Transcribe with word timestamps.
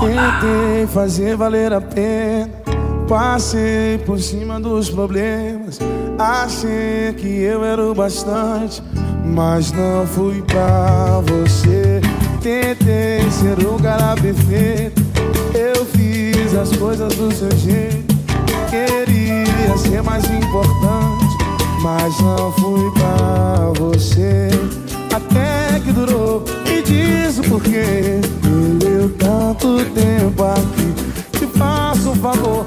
Tentei 0.00 0.86
fazer 0.86 1.36
valer 1.36 1.72
a 1.72 1.80
pena. 1.80 2.50
Passei 3.08 3.98
por 4.06 4.20
cima 4.20 4.60
dos 4.60 4.88
problemas. 4.88 5.80
Achei 6.16 7.12
que 7.16 7.42
eu 7.42 7.64
era 7.64 7.82
o 7.82 7.94
bastante, 7.94 8.82
mas 9.24 9.72
não 9.72 10.06
fui 10.06 10.40
pra 10.42 11.20
você. 11.26 12.00
Tentei 12.40 13.28
ser 13.30 13.66
o 13.66 13.76
cara 13.82 14.14
perfeito. 14.14 15.02
Eu 15.52 15.84
fiz 15.86 16.54
as 16.54 16.76
coisas 16.76 17.14
do 17.16 17.32
seu 17.34 17.50
jeito. 17.56 18.16
Queria 18.70 19.76
ser 19.78 20.02
mais 20.02 20.24
importante, 20.30 21.36
mas 21.82 22.20
não 22.20 22.52
fui 22.52 22.90
pra 22.92 23.72
você. 23.78 24.48
Até 25.12 25.80
que 25.80 25.92
durou, 25.92 26.44
me 26.66 26.82
diz 26.82 27.38
o 27.38 27.42
porquê 27.42 28.20
tanto 29.08 29.84
tempo 29.94 30.44
aqui. 30.44 31.38
Te 31.38 31.46
faço 31.58 32.10
um 32.10 32.16
favor, 32.16 32.66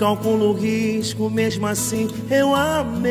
calculo 0.00 0.50
o 0.50 0.52
risco, 0.54 1.28
mesmo 1.28 1.66
assim 1.66 2.08
eu 2.30 2.54
amei. 2.54 3.10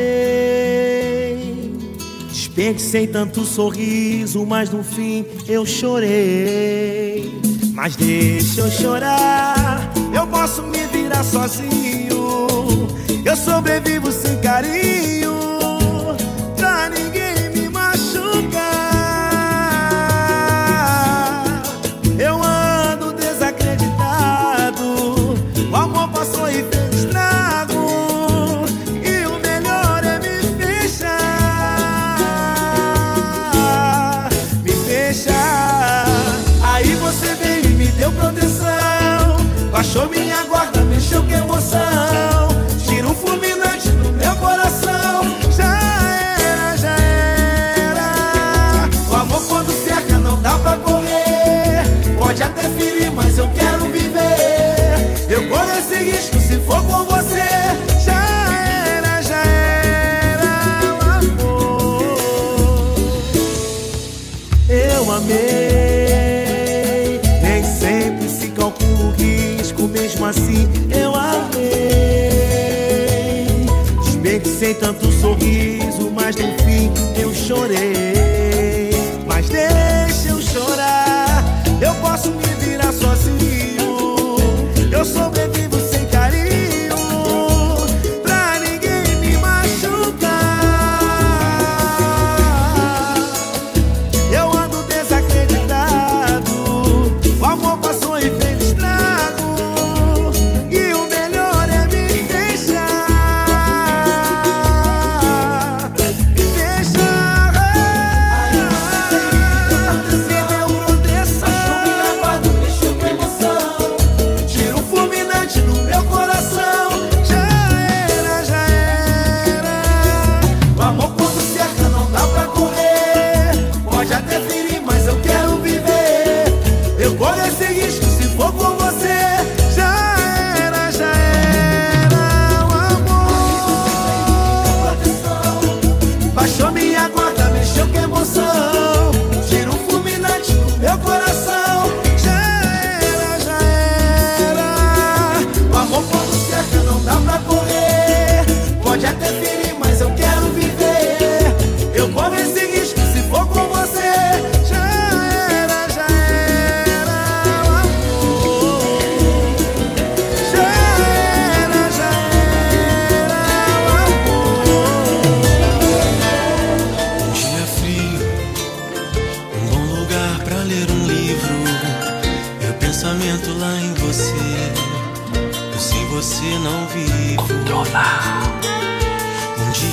Desperdicei 2.28 3.06
tanto 3.06 3.44
sorriso, 3.44 4.44
mas 4.44 4.70
no 4.70 4.82
fim 4.82 5.24
eu 5.46 5.64
chorei. 5.64 7.30
Mas 7.72 7.94
deixa 7.94 8.62
eu 8.62 8.70
chorar, 8.72 9.92
eu 10.12 10.26
posso 10.26 10.64
me 10.64 10.84
virar 10.86 11.22
sozinho. 11.22 12.58
Eu 13.24 13.36
sobrevivo 13.36 14.10
sem 14.10 14.40
carinho. 14.40 14.99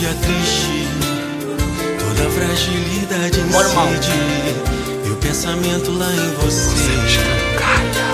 dia 0.07 0.13
triste, 0.21 0.88
toda 2.00 2.30
fragilidade 2.30 3.39
incide. 3.42 4.12
E 5.06 5.12
o 5.12 5.15
pensamento 5.18 5.92
lá 5.92 6.13
em 6.13 6.33
você, 6.36 6.71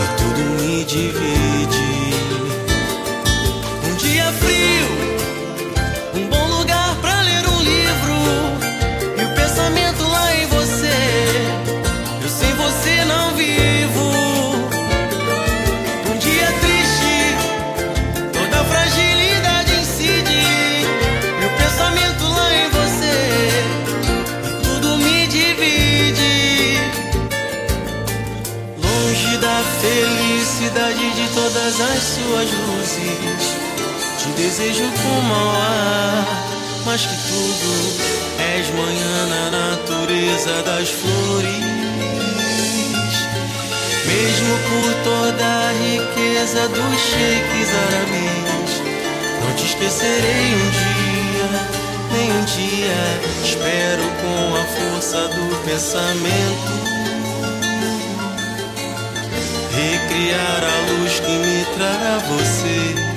e 0.01 0.17
tudo 0.17 0.61
me 0.61 0.83
divide. 0.85 2.02
mais 36.93 37.07
que 37.07 37.15
tudo, 37.27 37.73
és 38.55 38.69
manhã 38.69 39.25
na 39.25 39.49
natureza 39.49 40.61
das 40.61 40.89
flores. 40.89 41.65
Mesmo 44.05 44.53
por 44.69 44.93
toda 45.03 45.43
a 45.43 45.71
riqueza 45.71 46.67
dos 46.69 46.99
cheques 47.01 47.69
árabes, 47.87 48.81
não 49.41 49.55
te 49.55 49.65
esquecerei 49.65 50.53
um 50.53 50.69
dia. 50.69 51.49
Nem 52.11 52.31
um 52.31 52.45
dia 52.45 53.01
espero 53.43 54.03
com 54.21 54.55
a 54.55 54.63
força 54.63 55.29
do 55.29 55.65
pensamento 55.65 56.73
recriar 59.71 60.63
a 60.63 60.91
luz 60.91 61.19
que 61.19 61.31
me 61.31 61.65
trará 61.75 62.19
você. 62.19 63.12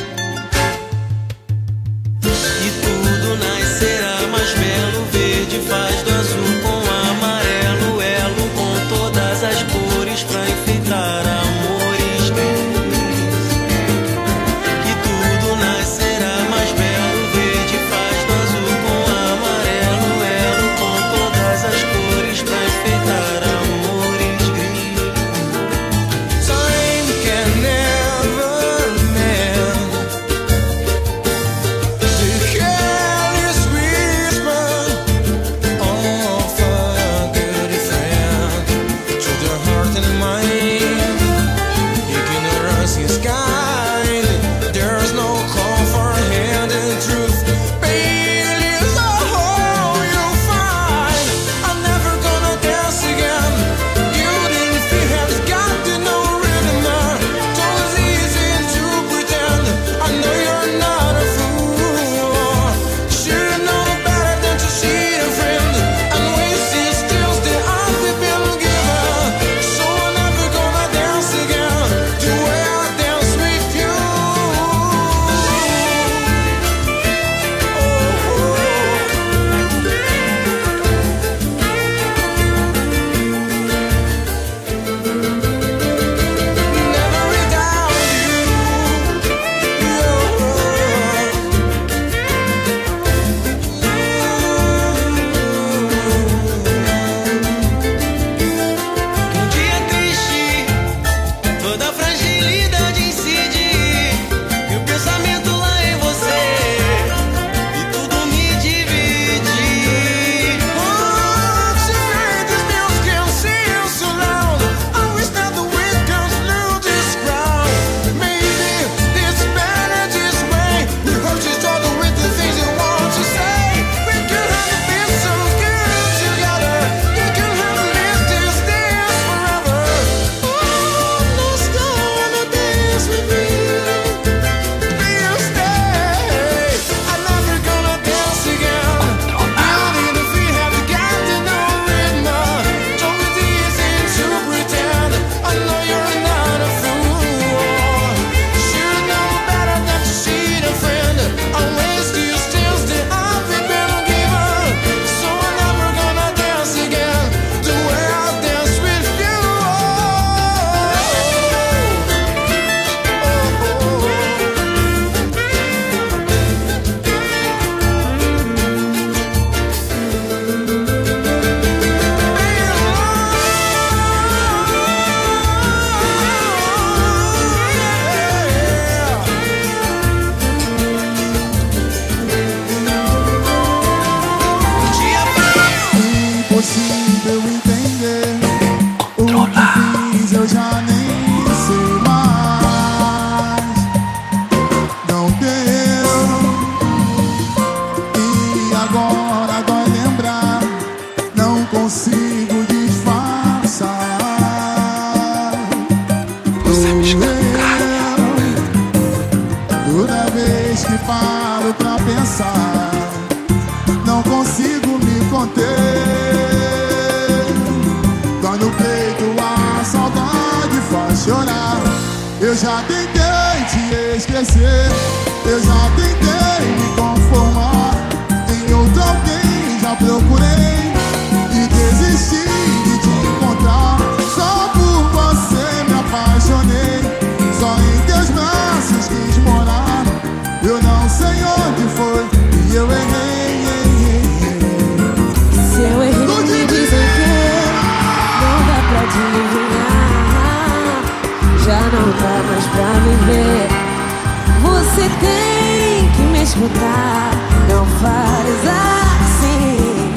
Escutar. 256.66 257.30
Não 257.68 257.86
faz 258.00 258.58
assim. 258.66 260.14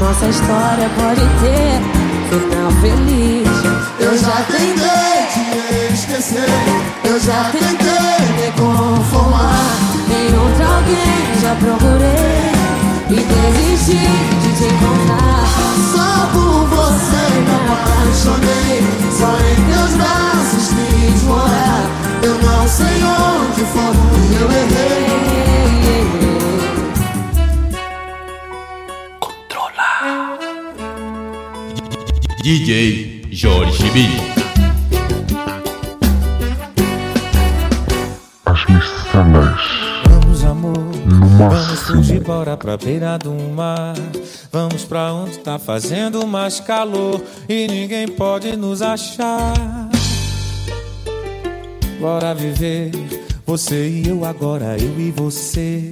Nossa 0.00 0.26
história 0.26 0.90
pode 0.96 1.20
ter 1.40 1.80
final 2.28 2.70
feliz. 2.80 3.48
Eu 4.00 4.16
já 4.16 4.42
tentei 4.46 5.26
te 5.32 5.94
esquecer, 5.94 6.48
eu 7.04 7.20
já 7.20 7.50
tentei 7.50 8.18
me 8.36 8.52
conformar. 8.52 9.54
Em 10.10 10.34
outro 10.38 10.64
alguém 10.64 11.40
já 11.40 11.54
procurei 11.56 12.52
e 13.10 13.14
desisti 13.14 13.98
de 14.42 14.52
te 14.56 14.64
encontrar. 14.64 15.44
Só 15.92 16.26
por 16.32 16.66
você 16.68 17.22
me 17.40 17.54
apaixonei, 17.54 18.82
só 19.18 19.30
em 19.40 19.58
teus 19.72 19.92
braços 19.96 20.68
quis 20.68 21.22
morar. 21.24 21.82
Eu 22.22 22.34
não 22.42 22.68
sei 22.68 23.02
onde 23.04 23.64
foi 23.64 24.18
eu 24.40 24.50
errei. 24.50 25.47
DJ 32.48 33.26
Jorge 33.30 33.90
B. 33.90 34.00
As 38.46 38.64
miçangas 38.64 39.60
Vamos, 40.08 40.44
amor. 40.44 40.78
no 40.78 41.26
Vamos 41.36 41.80
fugir, 41.80 42.22
bora 42.22 42.56
pra 42.56 42.78
beira 42.78 43.18
do 43.18 43.34
mar. 43.34 43.92
Vamos 44.50 44.82
pra 44.82 45.12
onde 45.12 45.40
tá 45.40 45.58
fazendo 45.58 46.26
mais 46.26 46.58
calor 46.58 47.22
e 47.46 47.68
ninguém 47.68 48.08
pode 48.08 48.56
nos 48.56 48.80
achar. 48.80 49.90
Bora 52.00 52.34
viver, 52.34 52.92
você 53.44 53.90
e 53.90 54.08
eu 54.08 54.24
agora, 54.24 54.74
eu 54.80 54.98
e 54.98 55.10
você. 55.10 55.90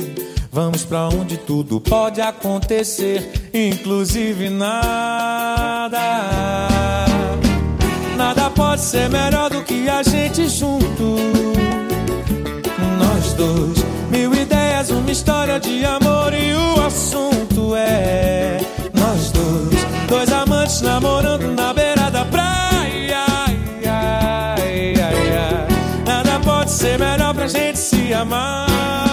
Vamos 0.50 0.86
pra 0.86 1.06
onde 1.10 1.36
tudo 1.36 1.78
pode 1.78 2.22
acontecer, 2.22 3.46
inclusive 3.56 4.50
nada. 4.50 5.98
Nada 8.16 8.50
pode 8.50 8.82
ser 8.82 9.08
melhor 9.08 9.48
do 9.50 9.62
que 9.62 9.88
a 9.88 10.02
gente 10.02 10.48
junto. 10.48 11.16
Nós 12.98 13.32
dois, 13.32 13.84
mil 14.10 14.34
ideias, 14.34 14.90
uma 14.90 15.10
história 15.10 15.58
de 15.58 15.84
amor 15.84 16.34
e 16.34 16.54
o 16.54 16.86
assunto 16.86 17.75
é 17.75 18.58
nós 18.92 19.30
dois, 19.30 19.86
dois 20.08 20.32
amantes 20.32 20.82
namorando 20.82 21.54
na 21.54 21.72
beira 21.72 22.10
da 22.10 22.25
praia. 22.26 23.25
Ai, 23.46 23.58
ai, 23.86 24.94
ai, 24.96 25.36
ai. 25.36 25.66
Nada 26.06 26.40
pode 26.40 26.70
ser 26.70 26.98
melhor 26.98 27.34
pra 27.34 27.48
gente 27.48 27.78
se 27.78 28.12
amar. 28.12 29.05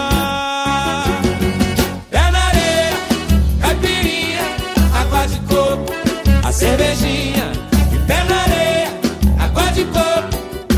Cervejinha. 6.64 7.52
E 7.92 8.00
pé 8.08 8.24
na 8.30 8.36
areia, 8.44 8.90
água 9.38 9.66
de 9.74 9.84
coco, 9.86 10.38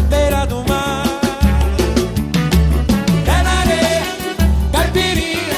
beira 0.10 0.46
do 0.48 0.63
mar. 0.68 1.06
Pé 3.25 3.44
na 3.44 3.54
areia, 3.62 4.04
caipirinha, 4.72 5.58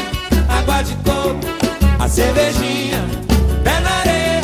água 0.49 0.81
de 0.83 0.95
coco, 0.95 1.47
a 1.97 2.07
cervejinha. 2.09 3.01
Pé 3.63 3.79
na 3.79 3.93
areia, 4.01 4.43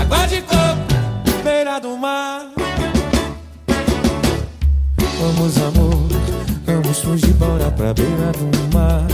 água 0.00 0.26
de 0.28 0.40
coco, 0.42 1.42
beira 1.42 1.80
do 1.80 1.96
mar. 1.96 2.46
Vamos, 5.18 5.56
amor, 5.58 6.08
vamos 6.66 6.98
fugir, 7.00 7.34
bora 7.34 7.70
pra 7.72 7.92
beira 7.92 8.30
do 8.32 8.76
mar. 8.76 9.04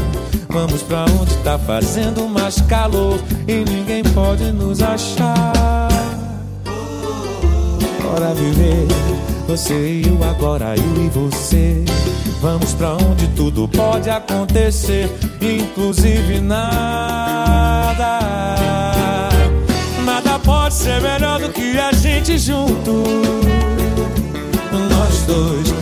Vamos 0.50 0.82
pra 0.82 1.06
onde 1.18 1.34
tá 1.38 1.58
fazendo 1.58 2.28
mais 2.28 2.60
calor 2.62 3.18
e 3.48 3.64
ninguém 3.64 4.02
pode 4.02 4.52
nos 4.52 4.82
achar. 4.82 5.91
Bora 8.12 8.34
viver, 8.34 8.86
você 9.48 9.72
e 9.72 10.06
eu 10.06 10.22
agora, 10.22 10.74
eu 10.76 11.02
e 11.02 11.08
você. 11.08 11.82
Vamos 12.42 12.74
pra 12.74 12.92
onde 12.92 13.26
tudo 13.28 13.66
pode 13.66 14.10
acontecer, 14.10 15.10
inclusive 15.40 16.38
nada. 16.38 18.18
Nada 20.04 20.38
pode 20.40 20.74
ser 20.74 21.00
melhor 21.00 21.40
do 21.40 21.48
que 21.48 21.78
a 21.78 21.90
gente 21.92 22.36
junto. 22.36 23.02
Nós 24.90 25.22
dois, 25.26 25.72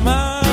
gente 0.00 0.47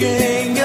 Quem 0.00 0.59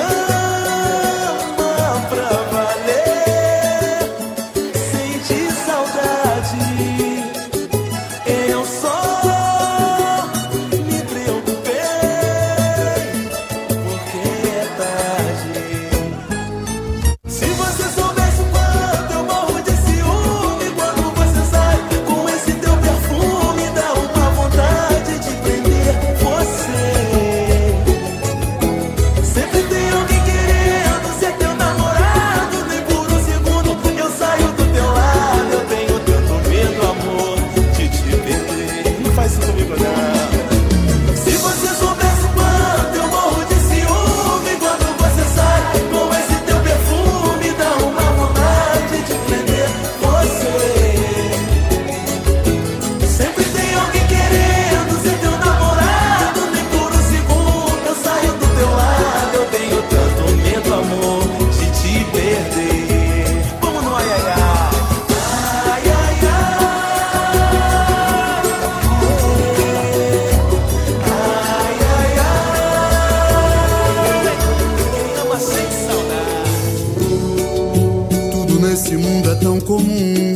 Nesse 78.95 78.97
mundo 78.97 79.29
é 79.29 79.35
tão 79.35 79.59
comum. 79.59 80.35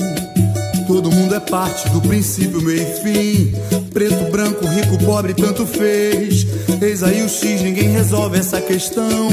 Todo 0.86 1.10
mundo 1.10 1.34
é 1.34 1.40
parte 1.40 1.88
do 1.92 2.02
princípio, 2.02 2.62
meio 2.62 2.82
e 2.82 2.86
fim. 2.86 3.54
Preto, 3.94 4.30
branco, 4.32 4.66
rico, 4.68 4.98
pobre, 5.06 5.34
tanto 5.34 5.66
fez. 5.66 6.46
Eis 6.82 7.02
aí 7.02 7.24
o 7.24 7.30
X, 7.30 7.62
ninguém 7.62 7.90
resolve 7.90 8.38
essa 8.38 8.60
questão. 8.60 9.30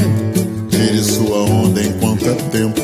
Tire 0.69 1.03
sua 1.03 1.39
onda 1.39 1.81
enquanto 1.81 2.29
é 2.29 2.33
tempo. 2.51 2.81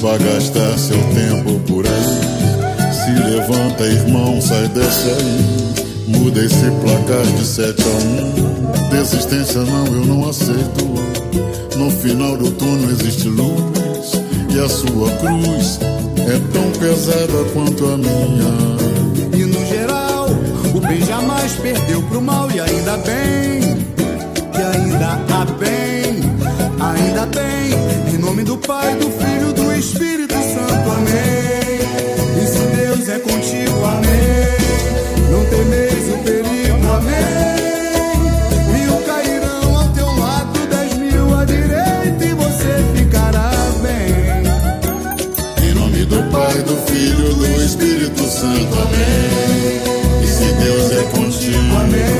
Vá 0.00 0.16
gastar 0.16 0.78
seu 0.78 0.96
tempo 1.12 1.60
por 1.66 1.84
aí. 1.86 2.92
Se 2.92 3.10
levanta, 3.10 3.84
irmão, 3.84 4.40
sai 4.40 4.68
desse 4.68 5.10
aí. 5.10 6.16
Muda 6.18 6.42
esse 6.42 6.70
placar 6.80 7.26
de 7.36 7.44
7 7.44 7.82
a 7.82 8.88
1. 8.88 8.98
Desistência 8.98 9.60
não, 9.60 9.86
eu 9.88 10.06
não 10.06 10.28
aceito. 10.28 10.86
No 11.76 11.90
final 11.90 12.34
do 12.36 12.50
túnel 12.52 12.90
existe 12.90 13.28
luz. 13.28 13.75
E 14.56 14.58
a 14.58 14.68
sua 14.70 15.10
cruz 15.18 15.78
é 16.16 16.38
tão 16.50 16.70
pesada 16.80 17.44
quanto 17.52 17.84
a 17.88 17.98
minha. 17.98 19.38
E 19.38 19.44
no 19.44 19.66
geral, 19.66 20.28
o 20.74 20.80
bem 20.80 21.04
jamais 21.04 21.52
perdeu 21.56 22.00
pro 22.04 22.22
mal. 22.22 22.50
E 22.50 22.58
ainda 22.58 22.96
bem, 22.96 23.60
que 24.52 24.62
ainda 24.62 25.20
há 25.28 25.44
bem, 25.44 26.22
ainda 26.80 27.26
bem. 27.26 28.14
Em 28.14 28.18
nome 28.18 28.44
do 28.44 28.56
Pai, 28.56 28.94
do 28.94 29.10
Filho, 29.10 29.52
do 29.52 29.74
Espírito 29.74 30.05
Amém. 48.64 50.22
E 50.22 50.26
se 50.26 50.52
Deus 50.54 50.92
é 50.92 51.02
contigo, 51.16 51.76
amém. 51.76 52.16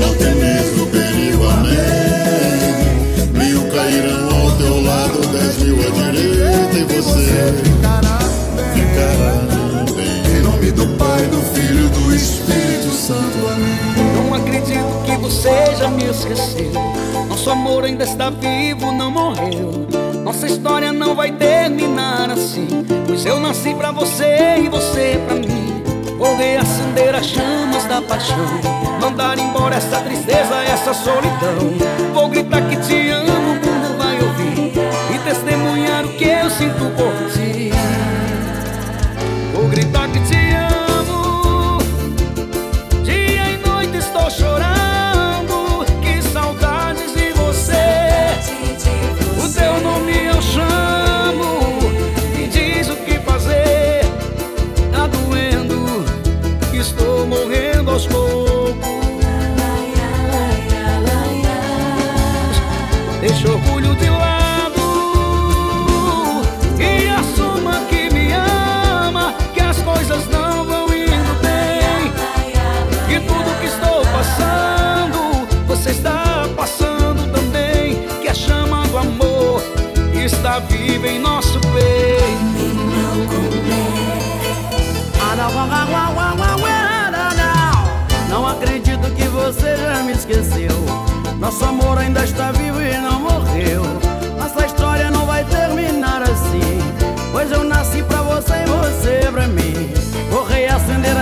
Não 0.00 0.14
temes 0.14 0.80
o 0.80 0.86
perigo, 0.86 1.44
amém. 1.46 3.32
Mil 3.32 3.62
cairão 3.70 4.28
ao 4.40 4.50
teu 4.56 4.82
lado, 4.82 5.20
dez 5.32 5.58
mil 5.62 5.76
à 5.80 6.10
direita 6.10 6.78
e 6.78 6.84
você 7.00 7.54
Ficará 7.62 8.18
bem. 8.56 8.72
ficará 8.74 9.32
bem. 9.94 10.38
Em 10.38 10.42
nome 10.42 10.70
do 10.72 10.86
Pai, 10.98 11.22
do 11.26 11.40
Filho 11.54 11.88
do 11.90 12.14
Espírito 12.14 12.90
Santo, 12.92 13.38
amém. 13.52 13.78
Não 14.16 14.34
acredito 14.34 15.04
que 15.06 15.16
você 15.16 15.74
já 15.78 15.88
me 15.88 16.04
esqueceu. 16.04 16.72
Nosso 17.28 17.50
amor 17.50 17.84
ainda 17.84 18.04
está 18.04 18.30
vivo, 18.30 18.92
não 18.92 19.10
morreu. 19.10 19.86
Nossa 20.24 20.46
história 20.46 20.92
não 20.92 21.14
vai 21.14 21.32
terminar 21.32 21.87
Pois 23.20 23.26
eu 23.26 23.40
nasci 23.40 23.74
pra 23.74 23.90
você 23.90 24.60
e 24.62 24.68
você 24.68 25.20
pra 25.26 25.34
mim. 25.34 25.82
Vou 26.16 26.36
reacender 26.36 27.16
as 27.16 27.26
chamas 27.26 27.84
da 27.86 28.00
paixão. 28.00 28.46
Mandar 29.00 29.36
embora 29.40 29.74
essa 29.74 30.00
tristeza, 30.02 30.62
essa 30.62 30.94
solidão. 30.94 32.14
Vou 32.14 32.28
gritar 32.28 32.62
que 32.68 32.76
te 32.76 33.10
amo, 33.10 33.26
o 33.26 33.54
mundo 33.54 33.98
vai 33.98 34.22
ouvir. 34.22 34.72
E 35.12 35.18
testemunhar 35.24 36.04
o 36.04 36.10
que 36.10 36.28
eu 36.28 36.48
sinto 36.48 36.94
por 36.94 37.32
ti. 37.32 37.72
Vou 39.52 39.66
gritar 39.66 40.08
que 40.12 40.20
te 40.20 40.36
amo. 40.36 40.47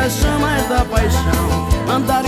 As 0.07 0.13
chamas 0.19 0.69
da 0.69 0.85
paixão. 0.85 1.69
Mandar 1.89 2.25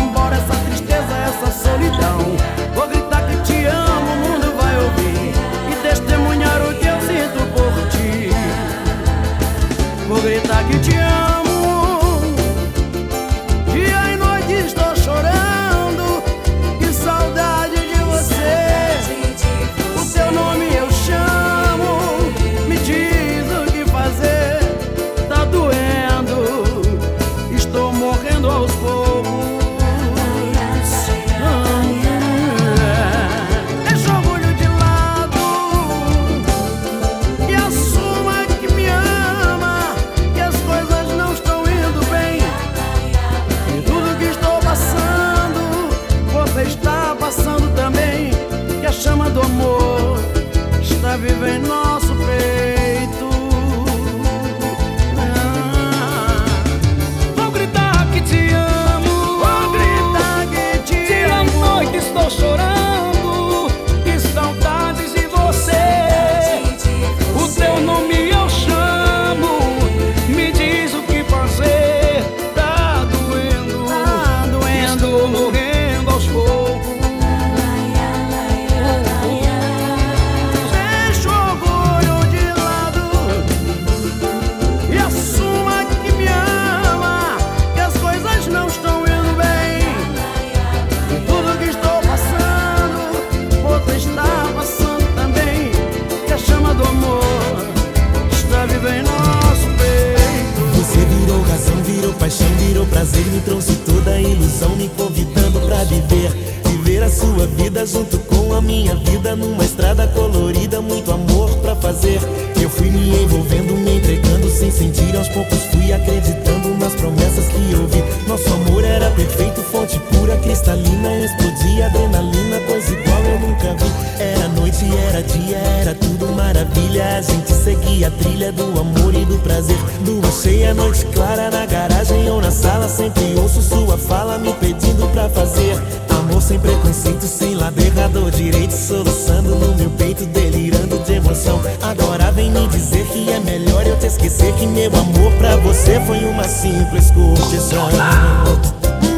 vida 109.28 109.36
numa 109.36 109.64
estrada 109.64 110.06
colorida, 110.08 110.80
muito 110.80 111.12
amor 111.12 111.50
para 111.58 111.76
fazer. 111.76 112.20
Eu 112.60 112.70
fui 112.70 112.90
me 112.90 113.22
envolvendo, 113.22 113.74
me 113.74 113.96
entregando 113.96 114.48
sem 114.48 114.70
sentir 114.70 115.14
aos 115.16 115.28
poucos 115.28 115.58
fui 115.70 115.92
acreditando 115.92 116.68
nas 116.78 116.94
promessas 116.94 117.46
que 117.46 117.74
ouvi. 117.74 118.02
Nosso 118.26 118.48
amor 118.48 118.84
era 118.84 119.10
perfeito, 119.10 119.60
fonte 119.62 119.98
pura, 120.10 120.36
cristalina, 120.38 121.24
explodia 121.24 121.86
adrenalina, 121.86 122.60
coisa 122.66 122.92
igual 122.92 123.22
eu 123.24 123.40
nunca 123.40 123.74
vi. 123.74 124.22
Era 124.22 124.48
noite, 124.48 124.84
era 125.08 125.22
dia, 125.22 125.56
era 125.56 125.94
tudo 125.94 126.28
maravilha. 126.34 127.18
A 127.18 127.22
gente 127.22 127.52
seguia 127.52 128.08
a 128.08 128.10
trilha 128.10 128.52
do 128.52 128.80
amor 128.80 129.14
e 129.14 129.24
do 129.24 129.38
prazer. 129.40 129.78
Lua 130.06 130.30
cheia, 130.30 130.72
noite 130.72 131.04
clara, 131.06 131.50
na 131.50 131.66
garagem 131.66 132.30
ou 132.30 132.40
na 132.40 132.50
sala, 132.50 132.88
sempre 132.88 133.34
ouço 133.36 133.60
sua 133.60 133.98
fala 133.98 134.38
me 134.38 134.52
pedindo 134.54 135.06
pra 135.12 135.28
fazer 135.28 136.07
sem 136.48 136.58
preconceito, 136.58 137.26
sem 137.26 137.54
ladeirador 137.54 138.30
direito, 138.30 138.72
soluçando 138.72 139.54
no 139.54 139.74
meu 139.74 139.90
peito, 139.90 140.24
delirando 140.24 140.98
de 141.00 141.12
emoção. 141.12 141.60
Agora 141.82 142.32
vem 142.32 142.50
me 142.50 142.66
dizer 142.68 143.04
que 143.08 143.30
é 143.30 143.38
melhor 143.38 143.86
eu 143.86 143.98
te 143.98 144.06
esquecer 144.06 144.54
que 144.54 144.66
meu 144.66 144.90
amor 144.96 145.30
pra 145.32 145.56
você 145.56 146.00
foi 146.06 146.24
uma 146.24 146.44
simples 146.44 147.10
curtição. 147.10 147.90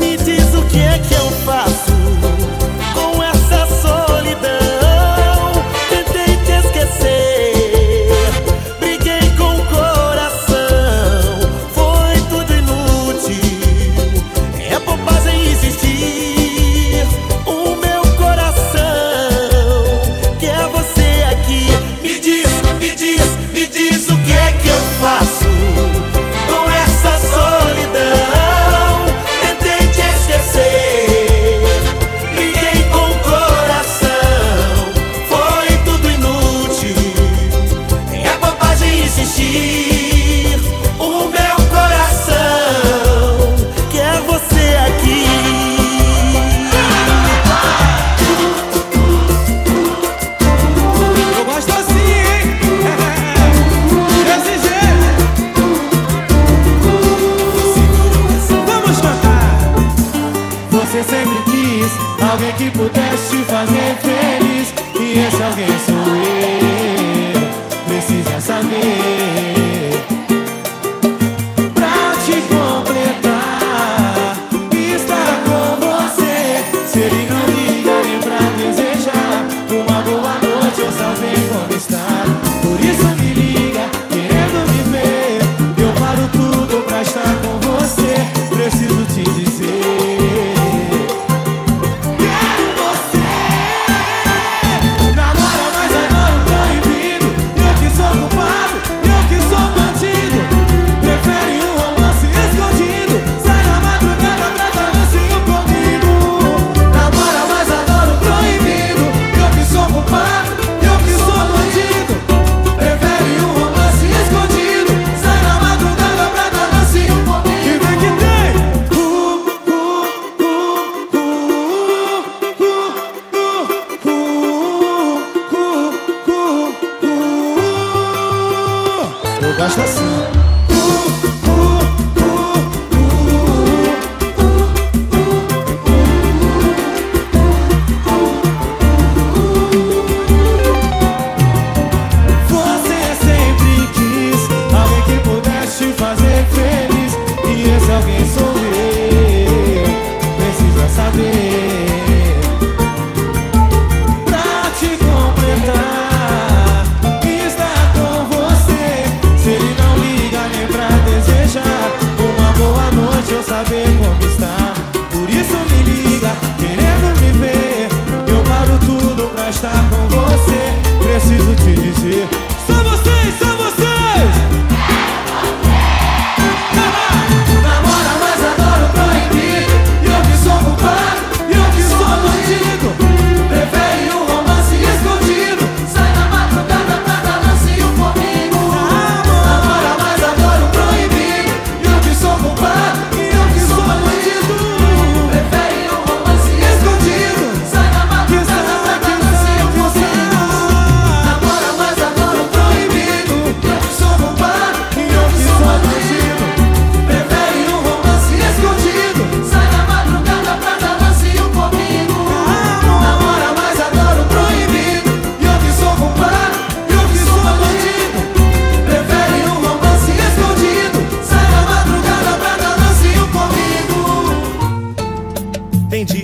Me 0.01 0.17
diz 0.17 0.53
o 0.55 0.63
que 0.63 0.81
é 0.81 0.99
que 0.99 1.15
eu 1.15 1.31
faço. 1.45 1.90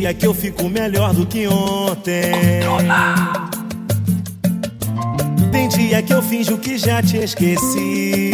dia 0.06 0.14
que 0.14 0.26
eu 0.26 0.32
fico 0.34 0.68
melhor 0.68 1.12
do 1.12 1.26
que 1.26 1.48
ontem. 1.48 2.30
Tem 5.50 5.68
dia 5.68 6.00
que 6.00 6.12
eu 6.12 6.22
finjo 6.22 6.58
que 6.58 6.78
já 6.78 7.02
te 7.02 7.16
esqueci. 7.16 8.30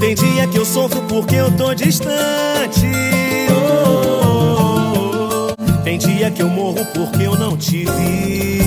Tem 0.00 0.14
dia 0.14 0.46
que 0.46 0.56
eu 0.56 0.64
sofro 0.64 1.02
porque 1.02 1.34
eu 1.34 1.50
tô 1.52 1.74
distante. 1.74 2.88
Tem 5.82 5.98
dia 5.98 6.30
que 6.30 6.40
eu 6.40 6.48
morro 6.48 6.86
porque 6.94 7.22
eu 7.22 7.36
não 7.36 7.58
te 7.58 7.84
vi. 7.84 8.62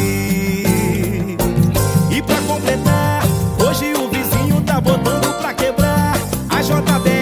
E 2.11 2.21
pra 2.21 2.39
completar, 2.41 3.23
hoje 3.65 3.93
o 3.93 4.07
vizinho 4.09 4.61
tá 4.61 4.79
botando 4.79 5.35
pra 5.39 5.55
quebrar 5.55 6.13
a 6.49 6.61
JB. 6.61 7.16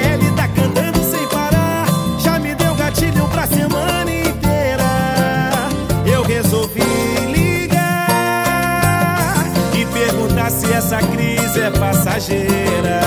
é 11.65 11.71
passageira. 11.71 13.04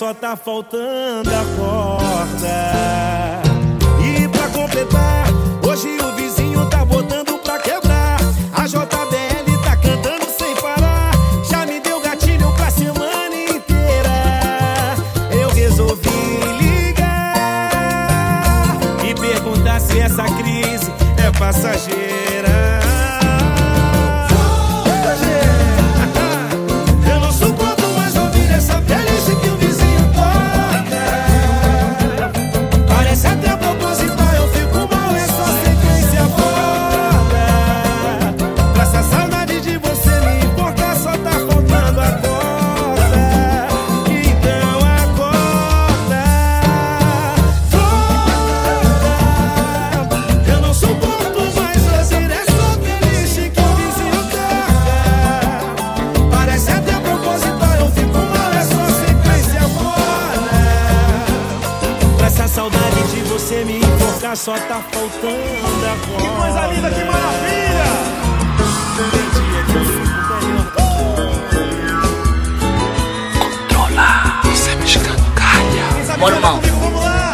Só 0.00 0.14
tá 0.14 0.34
faltando 0.34 1.28
a 1.28 1.44
corda. 1.58 3.42
E 4.02 4.26
pra 4.28 4.48
completar, 4.48 5.26
hoje 5.62 5.88
o 6.02 6.16
vizinho 6.16 6.64
tá 6.70 6.86
botando 6.86 7.38
pra 7.42 7.58
quebrar. 7.58 8.16
A 8.54 8.66
JBL 8.66 9.58
tá 9.62 9.76
cantando 9.76 10.24
sem 10.38 10.56
parar. 10.56 11.10
Já 11.50 11.66
me 11.66 11.80
deu 11.80 12.00
gatilho 12.00 12.50
pra 12.54 12.70
semana 12.70 13.36
inteira. 13.36 14.94
Eu 15.38 15.50
resolvi 15.50 16.08
ligar 16.58 17.70
e 19.06 19.14
perguntar 19.14 19.80
se 19.80 19.98
essa 19.98 20.24
crise 20.24 20.90
é 21.18 21.30
passageira. 21.38 21.99
Só 64.40 64.54
tá 64.54 64.80
faltando 64.90 65.36
agora. 65.36 65.96
Que 66.18 66.28
coisa 66.40 66.66
linda, 66.68 66.90
que 66.90 67.04
maravilha! 67.04 67.88
Tem 69.10 69.26
dia 69.34 69.62
que 69.64 69.74
eu 69.76 69.84
fico 69.84 70.08
melhor 70.16 70.72
Controla, 73.38 74.40
você 74.44 74.72
me. 74.76 74.86
Bora, 76.18 76.36
irmão. 76.36 77.29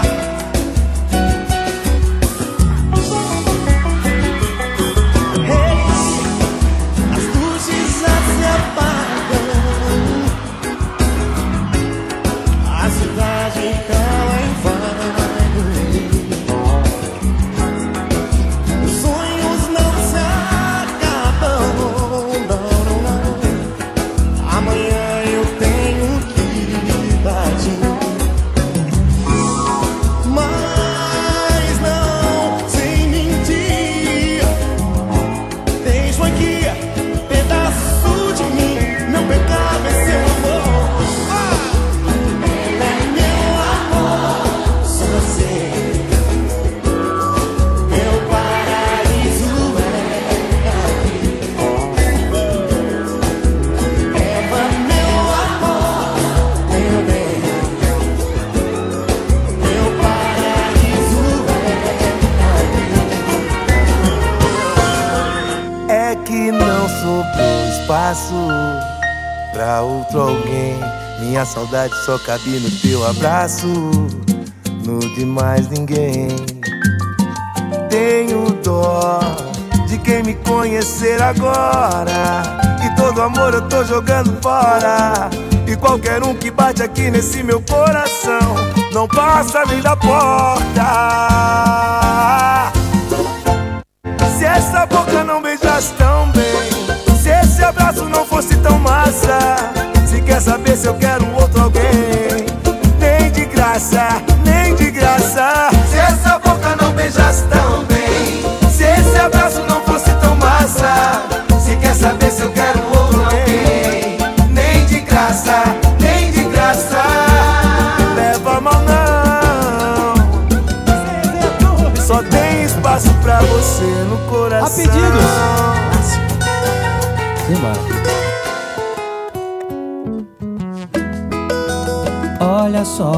Só 72.06 72.16
cabe 72.20 72.60
no 72.60 72.70
teu 72.70 73.04
abraço, 73.04 73.66
no 74.84 75.00
de 75.16 75.24
mais 75.24 75.68
ninguém. 75.68 76.28
Tenho 77.90 78.52
dó 78.62 79.18
de 79.88 79.98
quem 79.98 80.22
me 80.22 80.34
conhecer 80.34 81.20
agora. 81.20 82.44
E 82.84 82.94
todo 82.94 83.20
amor 83.20 83.54
eu 83.54 83.62
tô 83.62 83.82
jogando 83.82 84.40
fora. 84.40 85.28
E 85.66 85.74
qualquer 85.74 86.22
um 86.22 86.32
que 86.32 86.48
bate 86.48 86.80
aqui 86.80 87.10
nesse 87.10 87.42
meu 87.42 87.60
coração 87.60 88.54
não 88.92 89.08
passa 89.08 89.64
nem 89.66 89.82
da 89.82 89.96
porta. 89.96 90.62
Se 94.38 94.44
essa 94.44 94.86
boca 94.86 95.24
não 95.24 95.42
beijasse 95.42 95.92
tão 95.94 96.30
bem, 96.30 97.16
se 97.20 97.30
esse 97.30 97.64
abraço 97.64 98.04
não 98.04 98.24
fosse 98.24 98.56
tão 98.58 98.78
massa, 98.78 99.56
se 100.06 100.22
quer 100.22 100.40
saber 100.40 100.76
se 100.76 100.86
eu 100.86 100.94
quero 100.94 101.26
outro 101.32 101.45
graça, 103.76 104.25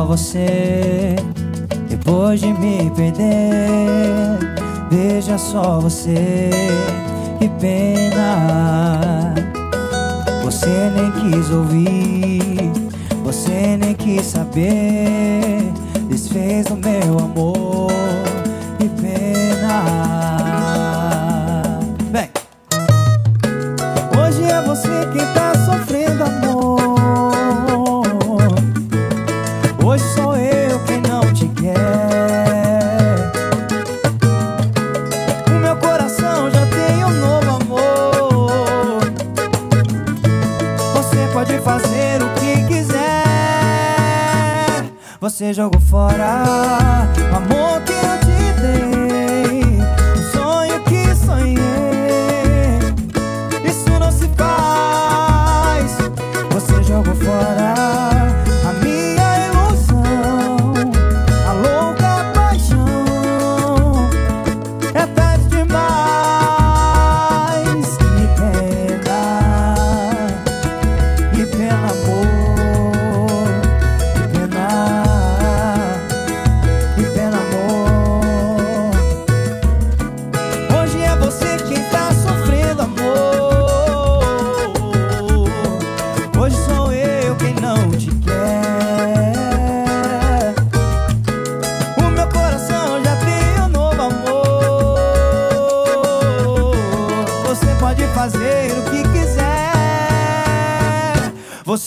você, 0.09 1.14
depois 1.87 2.40
de 2.40 2.51
me 2.55 2.90
perder. 2.97 4.38
Veja 4.90 5.37
só 5.37 5.81
você, 5.81 6.49
que 7.38 7.47
pena. 7.61 9.35
Você 10.42 10.90
nem 10.97 11.12
quis 11.12 11.51
ouvir, 11.51 12.73
você 13.23 13.77
nem 13.77 13.94
quis 13.94 14.25
saber. 14.25 15.71
Desfez 16.09 16.66
o 16.68 16.77
meu 16.77 17.18
amor, 17.18 17.67
Você 45.20 45.52
jogou 45.52 45.81
fora. 45.81 46.44
O 47.33 47.37
amor 47.37 47.83
que 47.83 47.92
eu 47.92 48.20
te 48.20 48.28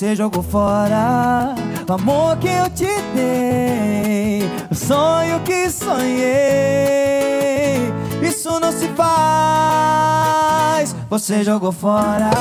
Você 0.02 0.16
jogou 0.16 0.42
fora 0.42 1.54
o 1.88 1.94
amor 1.94 2.36
que 2.38 2.48
eu 2.48 2.68
te 2.72 2.88
dei, 3.14 4.42
o 4.72 4.74
sonho 4.74 5.40
que 5.42 5.70
sonhei. 5.70 6.32
Isso 8.20 8.60
não 8.60 8.72
se 8.72 8.88
faz. 8.96 10.96
Você 11.08 11.44
jogou 11.44 11.72
fora 11.72 12.32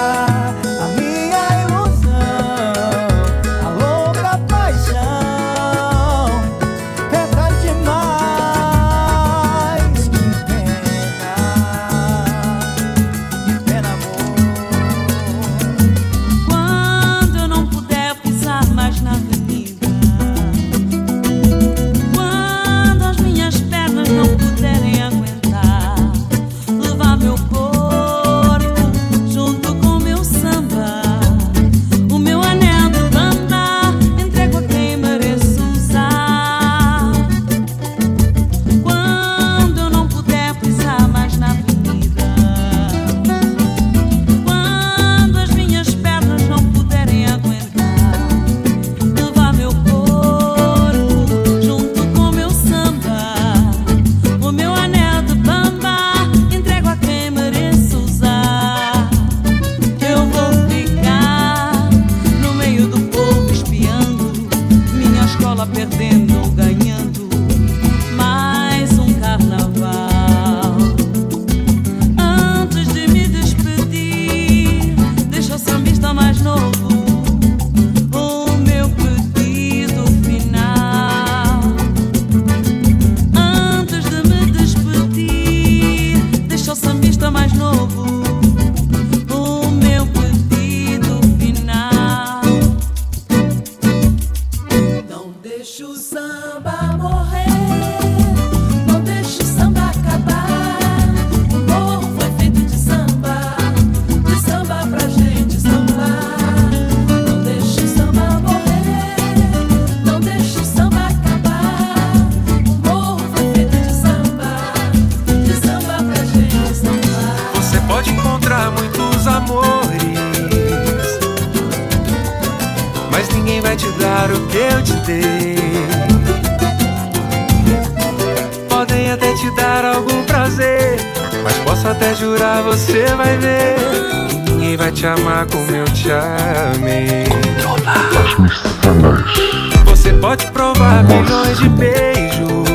Controlar 136.50 138.10
as. 138.18 139.84
Você 139.84 140.12
pode 140.14 140.50
provar 140.50 141.04
milhões 141.04 141.58
de 141.58 141.68
beijos. 141.68 142.68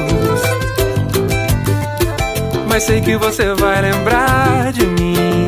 Mas 2.70 2.84
sei 2.84 3.02
que 3.02 3.18
você 3.18 3.54
vai 3.56 3.82
lembrar 3.82 4.72
de 4.72 4.86
mim. 4.86 5.48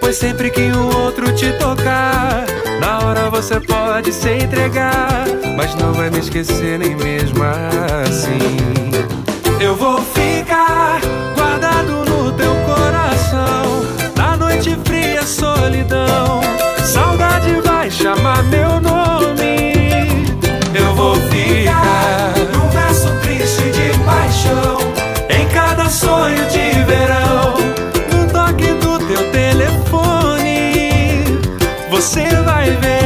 Pois 0.00 0.16
sempre 0.16 0.50
que 0.50 0.70
o 0.70 0.76
um 0.76 0.96
outro 1.04 1.32
te 1.34 1.52
tocar, 1.54 2.44
na 2.80 3.00
hora 3.00 3.28
você 3.28 3.58
pode 3.58 4.12
se 4.12 4.30
entregar. 4.30 5.24
Mas 5.56 5.74
não 5.74 5.92
vai 5.92 6.10
me 6.10 6.20
esquecer 6.20 6.78
nem 6.78 6.94
mesmo 6.94 7.42
assim. 7.42 8.38
Eu 9.60 9.74
vou 9.74 10.00
ficar 10.00 11.00
solidão. 15.30 16.40
Saudade 16.84 17.60
vai 17.64 17.90
chamar 17.90 18.42
meu 18.44 18.80
nome. 18.80 19.72
Eu 20.74 20.94
vou 20.94 21.14
ficar 21.14 22.34
num 22.52 22.68
verso 22.68 23.08
triste 23.22 23.62
de 23.70 23.98
paixão. 24.04 24.78
Em 25.30 25.46
cada 25.48 25.88
sonho 25.88 26.44
de 26.46 26.82
verão, 26.84 27.54
no 28.12 28.32
toque 28.32 28.72
do 28.74 28.98
teu 29.06 29.30
telefone, 29.30 31.22
você 31.90 32.26
vai 32.44 32.70
ver. 32.72 32.99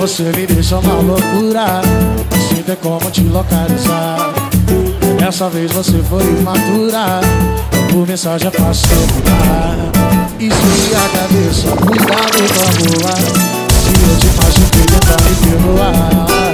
Você 0.00 0.22
me 0.22 0.46
deixa 0.46 0.78
uma 0.78 0.94
loucura. 0.94 1.82
Assim 2.34 2.54
Sem 2.54 2.62
ter 2.62 2.76
como 2.76 3.10
te 3.10 3.20
localizar. 3.20 4.32
Dessa 5.18 5.50
vez 5.50 5.70
você 5.72 6.02
foi 6.08 6.24
imatura. 6.24 7.20
Por 7.92 8.08
mensagem 8.08 8.48
é 8.48 8.50
fácil 8.50 8.96
mudar. 9.14 9.76
E 10.38 10.48
se 10.48 10.94
a 10.94 11.06
cabeça 11.18 11.68
cuidado 11.76 12.38
com 12.48 12.62
a 12.62 13.02
boa 13.02 13.14
Se 13.76 13.92
eu 13.92 14.16
te 14.18 14.26
machuquei, 14.38 14.86
tenta 14.86 15.06
tá 15.06 15.16
me 15.22 15.36
perdoar. 15.36 16.49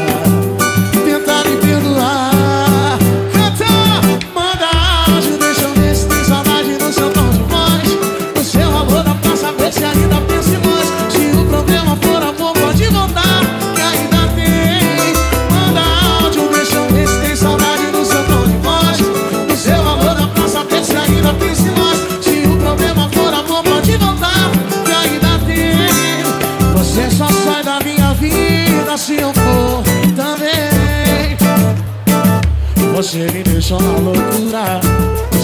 Você 32.96 33.30
me 33.30 33.42
deixou 33.42 33.78
na 33.78 33.98
loucura 33.98 34.80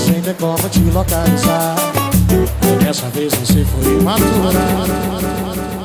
Sem 0.06 0.22
ter 0.22 0.34
como 0.36 0.56
te 0.70 0.80
localizar. 0.90 1.76
Dessa 2.82 3.10
vez 3.10 3.30
você 3.34 3.62
foi 3.66 3.92
imatura 3.92 5.81